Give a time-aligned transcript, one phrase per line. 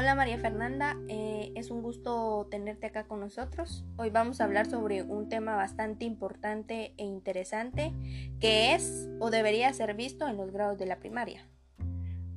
[0.00, 3.84] Hola María Fernanda, eh, es un gusto tenerte acá con nosotros.
[3.98, 7.92] Hoy vamos a hablar sobre un tema bastante importante e interesante
[8.40, 11.46] que es o debería ser visto en los grados de la primaria.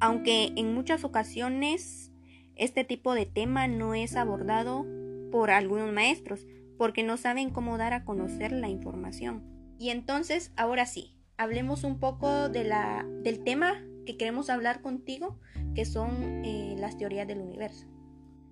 [0.00, 2.10] Aunque en muchas ocasiones
[2.56, 4.86] este tipo de tema no es abordado
[5.30, 6.46] por algunos maestros
[6.78, 9.44] porque no saben cómo dar a conocer la información.
[9.78, 15.38] Y entonces, ahora sí, hablemos un poco de la, del tema que queremos hablar contigo,
[15.72, 17.86] que son eh, las teorías del universo.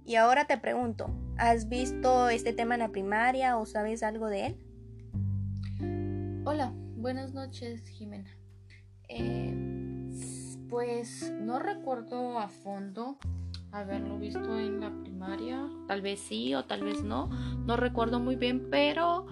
[0.05, 4.47] Y ahora te pregunto, ¿has visto este tema en la primaria o sabes algo de
[4.47, 4.57] él?
[6.45, 8.31] Hola, buenas noches Jimena.
[9.09, 9.53] Eh,
[10.69, 13.19] pues no recuerdo a fondo
[13.73, 17.31] haberlo visto en la primaria, tal vez sí o tal vez no,
[17.67, 19.27] no recuerdo muy bien, pero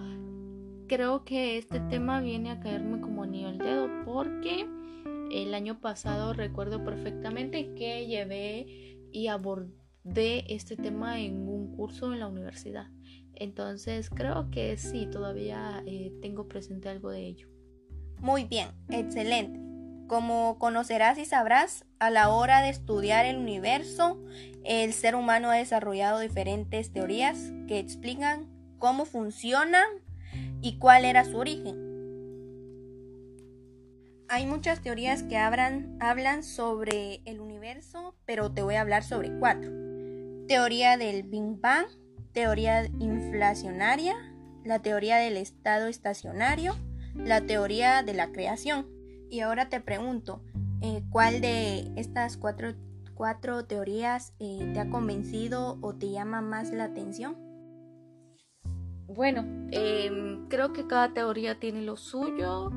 [0.89, 4.67] creo que este tema viene a caerme como anillo al dedo porque
[5.31, 12.19] el año pasado recuerdo perfectamente que llevé y abordé este tema en un curso en
[12.19, 12.87] la universidad.
[13.33, 17.47] Entonces creo que sí, todavía eh, tengo presente algo de ello.
[18.19, 19.59] Muy bien, excelente.
[20.07, 24.17] Como conocerás y sabrás, a la hora de estudiar el universo,
[24.63, 28.47] el ser humano ha desarrollado diferentes teorías que explican
[28.79, 29.85] cómo funcionan
[30.61, 31.86] y cuál era su origen.
[34.29, 39.71] Hay muchas teorías que hablan, sobre el universo, pero te voy a hablar sobre cuatro.
[40.47, 41.87] Teoría del Big Bang,
[42.33, 44.15] teoría inflacionaria,
[44.65, 46.75] la teoría del estado estacionario,
[47.15, 48.87] la teoría de la creación.
[49.29, 50.43] Y ahora te pregunto,
[50.81, 52.75] eh, ¿cuál de estas cuatro,
[53.13, 57.37] cuatro teorías eh, te ha convencido o te llama más la atención?
[59.07, 62.71] Bueno, em, creo que cada teoría tiene lo suyo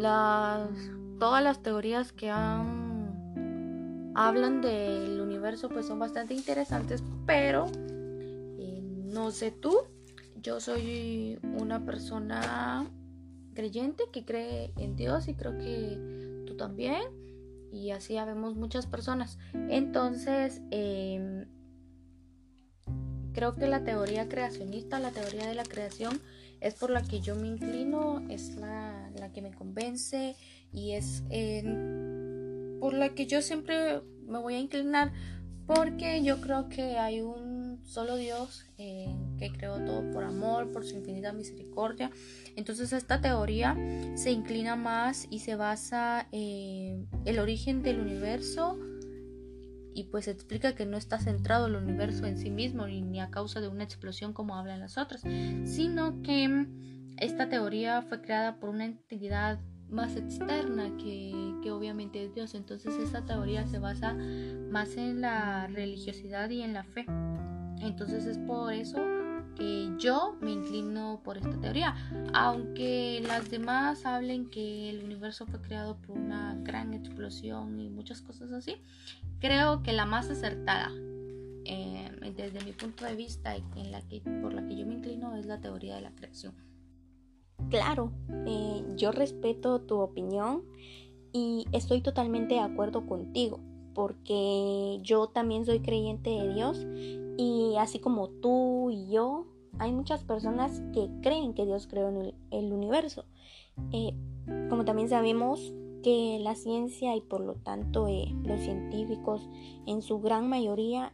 [0.00, 0.70] las,
[1.18, 2.30] todas las teorías que
[4.14, 7.66] hablan del universo pues son bastante interesantes, pero
[8.58, 9.76] eh, no sé tú,
[10.42, 12.90] yo soy una persona
[13.54, 17.02] creyente que cree en Dios y creo que tú también
[17.72, 19.38] y así habemos muchas personas.
[19.68, 21.46] Entonces, em,
[23.32, 26.20] creo que la teoría creacionista, la teoría de la creación,
[26.60, 28.89] es por la que yo me inclino, es la,
[29.32, 30.36] que me convence
[30.72, 31.22] y es
[32.80, 35.12] por la que yo siempre me voy a inclinar
[35.66, 40.84] porque yo creo que hay un solo Dios eh, que creó todo por amor, por
[40.84, 42.10] su infinita misericordia.
[42.56, 43.76] Entonces esta teoría
[44.14, 48.78] se inclina más y se basa en el origen del universo
[49.94, 53.60] y pues explica que no está centrado el universo en sí mismo ni a causa
[53.60, 55.22] de una explosión como hablan las otras,
[55.64, 56.66] sino que
[57.20, 59.58] esta teoría fue creada por una entidad
[59.88, 62.54] más externa que, que obviamente es Dios.
[62.54, 64.14] Entonces esta teoría se basa
[64.70, 67.06] más en la religiosidad y en la fe.
[67.80, 68.98] Entonces es por eso
[69.56, 71.94] que yo me inclino por esta teoría.
[72.32, 78.22] Aunque las demás hablen que el universo fue creado por una gran explosión y muchas
[78.22, 78.76] cosas así,
[79.40, 80.90] Creo que la más acertada,
[81.64, 84.94] eh, desde mi punto de vista y en la que, por la que yo me
[84.94, 86.52] inclino, es la teoría de la creación.
[87.68, 88.10] Claro,
[88.46, 90.62] eh, yo respeto tu opinión
[91.32, 93.60] y estoy totalmente de acuerdo contigo,
[93.94, 96.86] porque yo también soy creyente de Dios
[97.36, 99.46] y así como tú y yo,
[99.78, 103.24] hay muchas personas que creen que Dios creó el, universo.
[103.92, 104.14] Eh,
[104.68, 105.72] como también sabemos,
[106.02, 109.48] que la ciencia y por lo tanto eh, los científicos
[109.86, 111.12] en su gran mayoría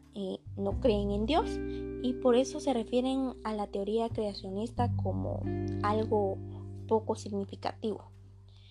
[0.57, 1.59] no creen en Dios
[2.03, 5.43] y por eso se refieren a la teoría creacionista como
[5.83, 6.39] algo
[6.87, 8.11] poco significativo.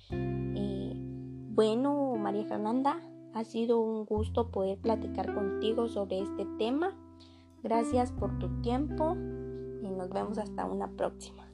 [0.10, 3.00] Eh, bueno, María Fernanda,
[3.34, 6.96] ha sido un gusto poder platicar contigo sobre este tema.
[7.64, 9.16] Gracias por tu tiempo
[9.82, 11.45] y nos vemos hasta una próxima.